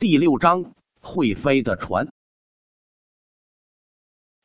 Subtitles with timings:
[0.00, 2.12] 第六章会飞的船，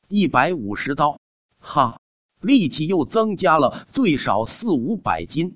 [0.07, 1.19] 一百五十刀，
[1.59, 1.99] 哈，
[2.41, 5.55] 力气又增加了最少四五百斤，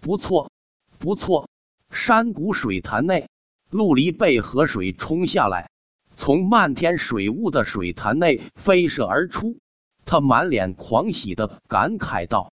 [0.00, 0.52] 不错，
[0.98, 1.48] 不错。
[1.90, 3.30] 山谷水潭内，
[3.70, 5.70] 陆离被河水冲下来，
[6.18, 9.56] 从漫天水雾的水潭内飞射而出。
[10.04, 12.52] 他满脸狂喜的感慨道：“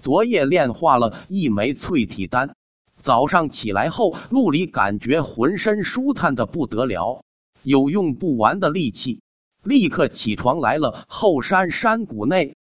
[0.00, 2.56] 昨夜炼化了一枚淬体丹，
[3.02, 7.24] 早上起来后，陆离感觉浑身舒坦的不得了，
[7.62, 9.20] 有用不完的力气。
[9.64, 12.56] 立刻起床来了后山山谷内。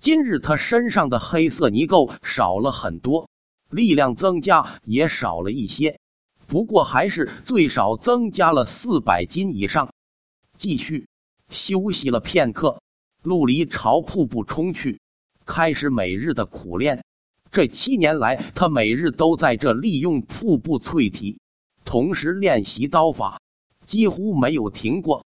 [0.00, 3.28] 今日他身上的黑色泥垢少了很多。”
[3.70, 6.00] 力量增加也少了一些，
[6.48, 9.94] 不过还是最少增加了四百斤以上。
[10.58, 11.06] 继续
[11.50, 12.82] 休息了片刻，
[13.22, 15.00] 陆离朝瀑布冲去，
[15.46, 17.04] 开始每日的苦练。
[17.52, 21.40] 这七年来，他每日都在这利用瀑布淬体，
[21.84, 23.40] 同时练习刀法，
[23.86, 25.24] 几乎没有停过。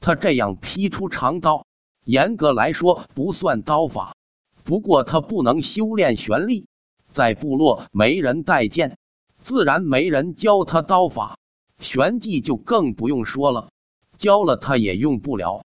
[0.00, 1.64] 他这样劈出长刀，
[2.04, 4.16] 严格来说不算刀法，
[4.64, 6.66] 不过他不能修炼玄力。
[7.12, 8.98] 在部落没人待见，
[9.38, 11.38] 自然没人教他刀法，
[11.78, 13.70] 玄技就更不用说了，
[14.18, 15.64] 教了他也用不了。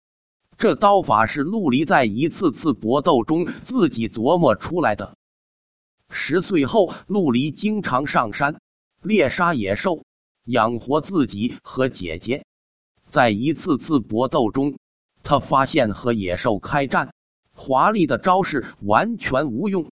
[0.59, 5.17] 这刀法是陆离在一次次搏斗中自己琢磨出来的。
[6.11, 8.61] 十岁后，陆离经常上山
[9.03, 10.05] 猎杀野兽，
[10.45, 12.45] 养活自己和姐姐。
[13.11, 14.79] 在一次次搏斗中，
[15.23, 17.13] 他发现和野兽开战，
[17.53, 19.87] 华丽的招式完全无用。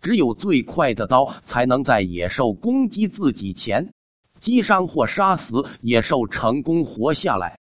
[0.00, 3.92] 只有最快的刀才能在野兽攻击自己前
[4.40, 7.58] 击伤或杀死野兽，成功活下来。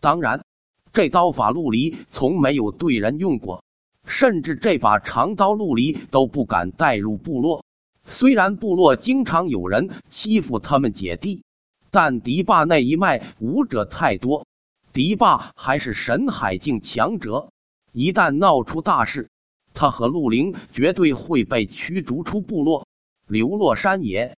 [0.00, 0.44] 当然，
[0.92, 3.62] 这刀法陆离从没有对人用过，
[4.06, 7.64] 甚至这把长刀陆离都不敢带入部落。
[8.08, 11.42] 虽然部落经常有人欺负他们姐弟，
[11.90, 14.46] 但迪霸那一脉武者太多，
[14.92, 17.50] 迪霸还是神海境强者，
[17.92, 19.28] 一旦闹出大事。
[19.74, 22.86] 他和陆灵绝对会被驱逐出部落，
[23.26, 24.36] 流落山野。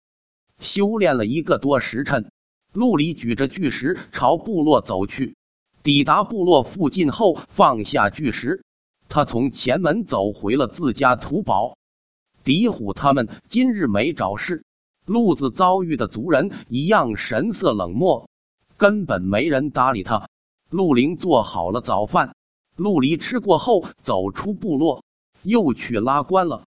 [0.59, 2.31] 修炼了一个多时辰，
[2.73, 5.35] 陆离举着巨石朝部落走去。
[5.83, 8.63] 抵达部落附近后，放下巨石，
[9.17, 11.75] 他从前门走回了自家土堡。
[12.43, 14.63] 狄虎他们今日没找事，
[15.07, 18.29] 路子遭遇的族人一样神色冷漠，
[18.77, 20.29] 根本没人搭理他。
[20.69, 22.35] 陆灵做好了早饭，
[22.75, 25.03] 陆离吃过后走出部落。
[25.41, 26.65] 又去拉关了，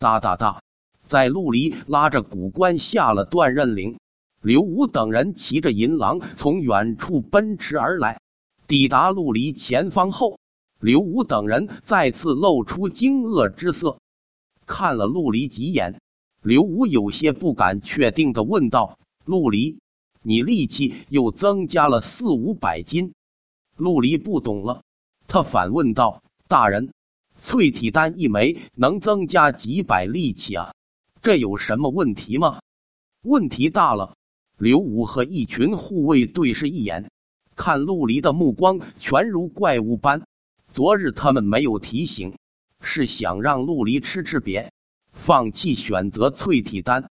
[0.00, 0.60] 哒哒哒，
[1.06, 4.00] 在陆离拉着古关下了断刃岭。
[4.40, 8.20] 刘武等人骑着银狼从远处奔驰而来，
[8.66, 10.40] 抵达陆离前方后，
[10.82, 14.00] 刘武等人再次露出惊愕之色，
[14.66, 16.00] 看了陆离几眼。
[16.42, 19.78] 刘武有些不敢确定的问道：“陆离，
[20.22, 23.14] 你力气又增加了四五百斤？”
[23.78, 24.82] 陆离不懂了，
[25.28, 26.92] 他反问道：“大人。”
[27.46, 30.74] 淬体丹一枚能增加几百力气啊？
[31.22, 32.58] 这有什么问题吗？
[33.22, 34.16] 问题大了！
[34.58, 37.08] 刘武和一群护卫对视一眼，
[37.54, 40.24] 看陆离的目光全如怪物般。
[40.72, 42.38] 昨日他们没有提醒，
[42.80, 44.70] 是想让陆离吃吃瘪，
[45.12, 47.10] 放弃选择淬体丹。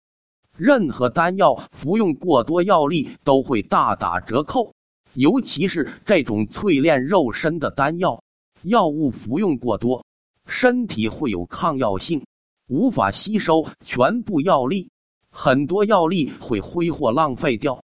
[0.58, 4.74] 任何丹药服用过多，药力都会大打折扣，
[5.14, 8.22] 尤其是这种淬炼肉身的丹药，
[8.62, 10.06] 药物服用过多。
[10.46, 12.26] 身体会有抗药性，
[12.68, 14.90] 无法吸收全部药力，
[15.30, 17.85] 很多药力会挥霍浪费掉。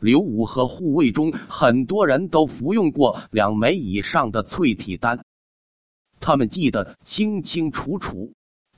[0.00, 5.24] 刘武和护卫中很多人都服用过两枚以上的淬体丹，
[6.20, 8.32] 他们记得清清楚楚。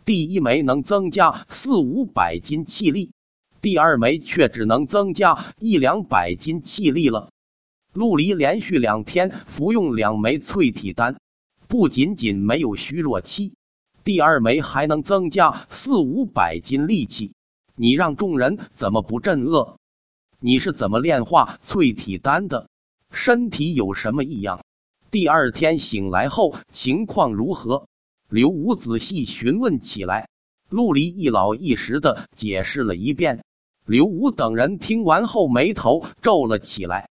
[0.05, 3.13] 第一枚能增加四五百斤气力，
[3.61, 7.31] 第二枚却只能增加一两百斤气力了。
[7.93, 11.21] 陆离连续两天服用两枚淬体丹。
[11.69, 13.55] 不仅仅没有虚弱期，
[14.03, 17.33] 第二枚还能增加四五百斤力气。
[17.77, 19.77] 你让众人怎么不震愕？
[20.45, 22.69] 你是怎么炼化淬体丹的？
[23.13, 24.65] 身体有什么异样？
[25.09, 27.87] 第二天醒来后情况如何？
[28.29, 30.29] 刘武仔细询问起来。
[30.69, 33.45] 陆离一老一实的解释了一遍。
[33.87, 37.09] 刘武等人听完后眉头皱了起来，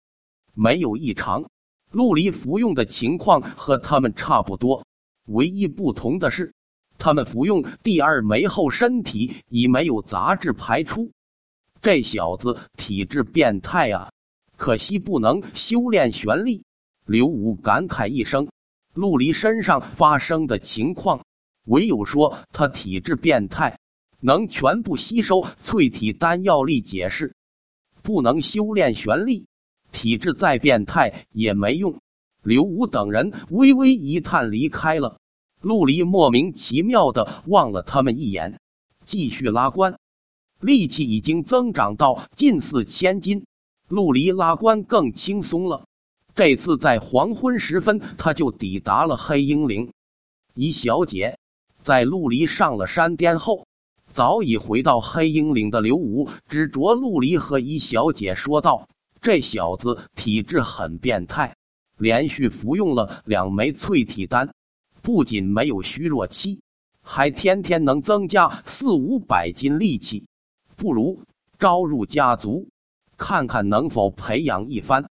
[0.53, 1.49] 没有异常。
[1.91, 4.85] 陆离服用的情况和他们差不多，
[5.25, 6.53] 唯一不同的是，
[6.97, 11.11] 他们服用第二枚后，身体已没有杂质排出。
[11.81, 14.11] 这小子体质变态啊！
[14.55, 16.63] 可惜不能修炼玄力。
[17.05, 18.49] 刘武感慨一声，
[18.93, 21.23] 陆离身上发生的情况，
[21.63, 23.79] 唯有说他体质变态，
[24.19, 27.35] 能全部吸收淬体丹药力解释，
[28.01, 29.45] 不能修炼玄力。
[29.91, 32.01] 体质再变态也没用。
[32.43, 35.19] 刘武等人微微一叹，离开了。
[35.61, 38.59] 陆离莫名其妙的望了他们一眼，
[39.05, 39.97] 继续拉关。
[40.59, 43.45] 力气已经增长到近似千斤，
[43.87, 45.85] 陆离拉关更轻松了。
[46.35, 49.91] 这次在黄昏时分，他就抵达了黑鹰岭。
[50.53, 51.37] 一小姐
[51.83, 53.67] 在陆离上了山巅后，
[54.13, 58.87] 早已回到黑鹰岭的刘武指着陆离和一小姐说道
[59.21, 61.55] ：“这小子体质很变态。”
[61.97, 64.53] 连续服用了两枚淬体丹，
[65.01, 66.61] 不仅没有虚弱期，
[67.01, 70.27] 还天天能增加四五百斤力气。
[70.77, 71.23] 不如
[71.57, 72.69] 招入家族，
[73.17, 75.09] 看看能否培养一番。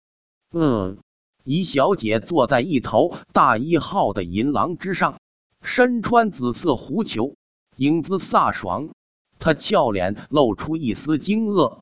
[0.51, 0.97] 嗯，
[1.43, 5.19] 一小姐坐在一头大一号的银狼之上，
[5.61, 7.35] 身穿紫色狐裘，
[7.75, 8.89] 英姿飒爽。
[9.37, 11.79] 她俏脸露出一丝惊愕，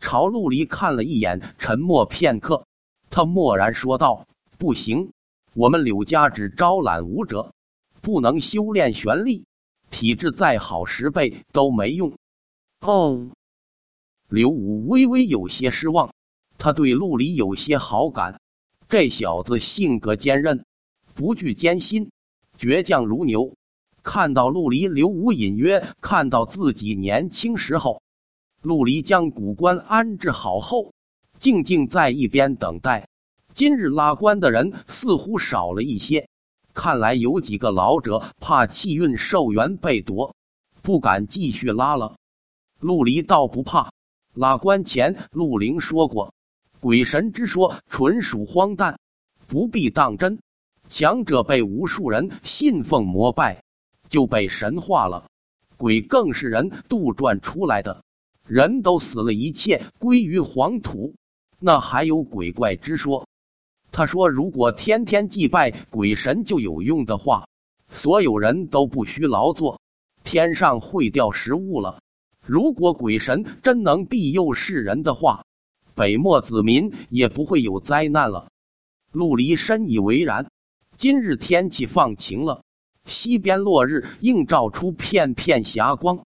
[0.00, 2.66] 朝陆离看了一眼，沉默片刻，
[3.10, 4.26] 她默然说道。
[4.58, 5.12] 不行，
[5.54, 7.54] 我们柳家只招揽武者，
[8.00, 9.46] 不能修炼玄力，
[9.90, 12.12] 体质再好十倍都没用。
[12.80, 13.28] 哦，
[14.30, 16.14] 刘武微微有些失望，
[16.56, 18.40] 他对陆离有些好感，
[18.88, 20.64] 这小子性格坚韧，
[21.14, 22.10] 不惧艰辛，
[22.58, 23.54] 倔强如牛。
[24.02, 28.00] 看到陆离，刘武隐约看到自己年轻时候。
[28.62, 30.94] 陆离将古棺安置好后，
[31.38, 33.08] 静静在一边等待。
[33.54, 36.30] 今日拉棺的人似乎少了一些，
[36.72, 40.34] 看来有几个老者怕气运寿元被夺，
[40.80, 42.16] 不敢继续拉了。
[42.80, 43.92] 陆离倒不怕，
[44.34, 46.32] 拉关前陆灵说过，
[46.80, 48.98] 鬼神之说纯属荒诞，
[49.46, 50.38] 不必当真。
[50.88, 53.62] 强者被无数人信奉膜拜，
[54.08, 55.26] 就被神化了；
[55.76, 58.02] 鬼更是人杜撰出来的，
[58.46, 61.14] 人都死了，一切归于黄土，
[61.58, 63.28] 那还有鬼怪之说？
[63.92, 67.46] 他说：“如果天天祭拜鬼神就有用的话，
[67.92, 69.80] 所有人都不需劳作，
[70.24, 72.00] 天上会掉食物了。
[72.44, 75.44] 如果鬼神真能庇佑世人的话，
[75.94, 78.50] 北漠子民也不会有灾难了。”
[79.12, 80.50] 陆离深以为然。
[80.96, 82.62] 今日天气放晴了，
[83.04, 86.24] 西边落日映照出片片霞光，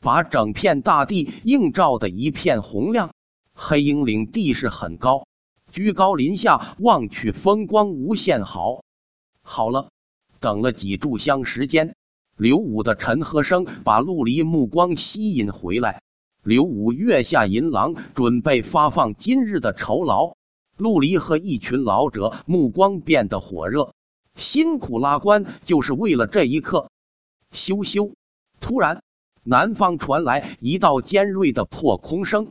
[0.00, 3.14] 把整片大地映照的一片红亮。
[3.54, 5.26] 黑鹰岭地势很高。
[5.72, 8.84] 居高临下望去，风光无限好。
[9.42, 9.90] 好了，
[10.40, 11.95] 等了几炷香时间，
[12.36, 16.02] 刘武的沉喝声把陆离目光吸引回来。
[16.42, 20.36] 刘武跃下银狼，准备发放今日的酬劳。
[20.76, 23.94] 陆离和一群老者目光变得火热，
[24.34, 26.90] 辛苦拉关就是为了这一刻。
[27.52, 28.12] 羞羞！
[28.60, 29.02] 突然，
[29.42, 32.50] 南方传来一道尖锐的破空声。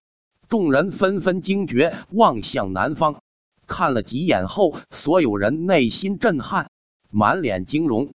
[0.49, 3.21] 众人纷纷惊觉，望向南方，
[3.67, 6.71] 看了几眼后，所有人内心震撼，
[7.11, 8.14] 满脸惊容。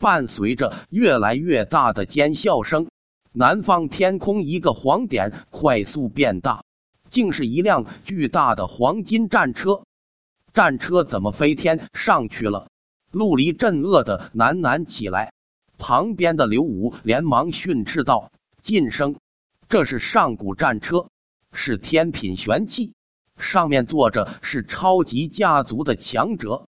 [0.00, 2.88] 伴随着越来越大的尖笑声，
[3.32, 6.64] 南方天空一个黄点快速变大，
[7.10, 9.82] 竟是一辆巨大的黄金战车。
[10.54, 12.68] 战车怎么飞天上去了？
[13.12, 15.34] 陆离震愕的喃喃起来。
[15.76, 18.32] 旁边的刘武连忙训斥道
[18.62, 19.16] ：“晋升，
[19.68, 21.08] 这是上古战车。”
[21.52, 22.94] 是天品玄器，
[23.36, 26.66] 上面坐着是超级家族的强者。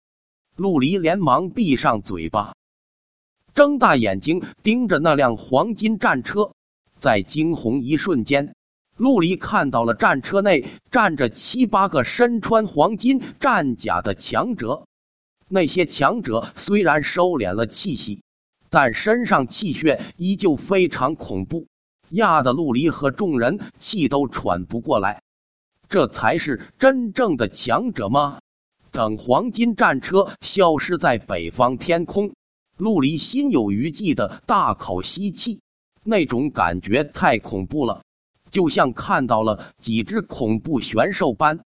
[0.55, 2.53] 陆离连忙闭上嘴巴，
[3.57, 6.51] 睁大眼睛盯着那辆黄金战车。
[6.99, 8.53] 在惊鸿一瞬间，
[8.97, 14.85] 陆离看到了战车内站着七八个身穿黄金战甲的强者。
[15.47, 18.21] 那些强者虽然收敛了气息，
[18.69, 21.65] 但身上气血依旧非常恐怖。
[22.09, 25.23] 压得陆离和众人气都喘不过来，
[25.89, 28.37] 这才是真正的强者吗？
[28.91, 32.33] 等黄金战车消失在北方天空，
[32.77, 35.62] 陆离心有余悸的大口吸气，
[36.03, 38.03] 那种感觉太恐怖了，
[38.51, 41.60] 就像看到了几只恐怖玄兽般。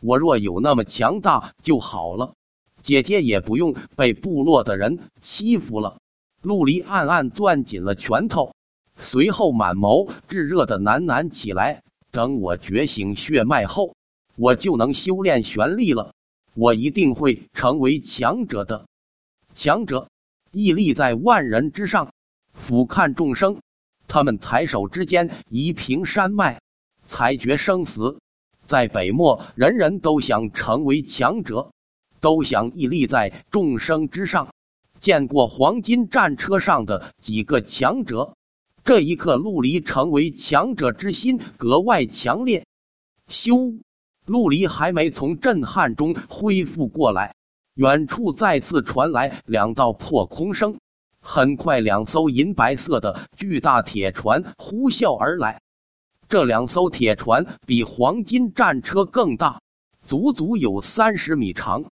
[0.00, 2.34] 我若有那么强大就好了，
[2.82, 5.98] 姐姐也不用被部落的人欺负了。
[6.42, 8.54] 陆离暗暗攥紧了拳头。
[8.98, 11.82] 随后满眸炙热的喃喃起来
[12.12, 13.94] ：“等我觉醒血脉后，
[14.36, 16.12] 我就能修炼玄力了。
[16.54, 18.86] 我一定会成为强者的。
[19.54, 20.08] 强者
[20.52, 22.12] 屹立在万人之上，
[22.52, 23.60] 俯瞰众生。
[24.06, 26.60] 他们抬手之间，移平山脉，
[27.08, 28.20] 裁决生死。
[28.66, 31.72] 在北漠，人人都想成为强者，
[32.20, 34.48] 都想屹立在众生之上。
[35.00, 38.36] 见过黄金战车上的几个强者。”
[38.84, 42.66] 这一刻，陆离成为强者之心格外强烈。
[43.28, 43.80] 咻！
[44.26, 47.34] 陆离还没从震撼中恢复过来，
[47.74, 50.78] 远处再次传来两道破空声。
[51.20, 55.62] 很快，两艘银白色的巨大铁船呼啸而来。
[56.28, 59.62] 这两艘铁船比黄金战车更大，
[60.06, 61.84] 足足有三十米长，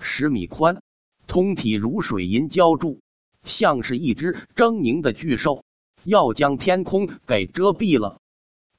[0.00, 0.80] 十米宽，
[1.26, 3.00] 通体如水银浇筑，
[3.44, 5.64] 像是一只狰狞的巨兽，
[6.02, 8.18] 要将天空给遮蔽了。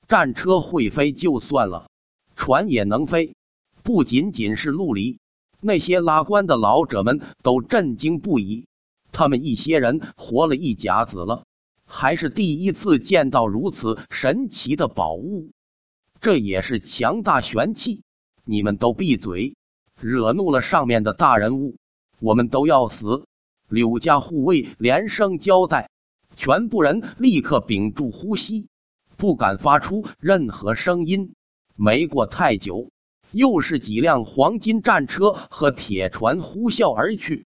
[0.07, 1.87] 战车会飞就算了。
[2.35, 3.35] 船也能飞，
[3.83, 5.19] 不仅仅是陆离，
[5.61, 8.67] 那些拉棺的老者们都震惊不已。
[9.11, 11.43] 他们一些人活了一甲子了，
[11.85, 15.49] 还是第一次见到如此神奇的宝物。
[16.21, 18.03] 这也是强大玄气！
[18.45, 19.55] 你们都闭嘴，
[19.99, 21.77] 惹怒了上面的大人物，
[22.19, 23.25] 我们都要死！
[23.67, 25.89] 柳家护卫连声交代，
[26.35, 28.67] 全部人立刻屏住呼吸，
[29.17, 31.33] 不敢发出任何声音。
[31.75, 32.89] 没过太久，
[33.31, 37.45] 又是几辆黄金战车和铁船呼啸而去，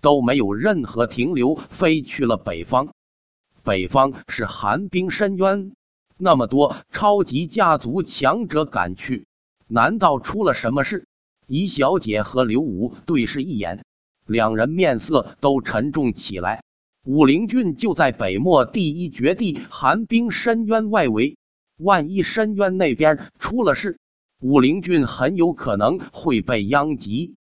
[0.00, 2.94] 都没有任何停留，飞去了北方。
[3.64, 5.72] 北方是寒冰深渊，
[6.16, 9.26] 那么多超级家族强者赶去，
[9.66, 11.06] 难道出了什么事？
[11.48, 13.84] 怡小姐和刘武对视一眼，
[14.26, 16.62] 两人面色都沉重起来。
[17.04, 21.36] 武陵郡就在北漠第一绝地寒冰深渊外围。
[21.76, 23.98] 万一深渊那边出了事，
[24.40, 27.36] 武陵郡很有可能会被殃及。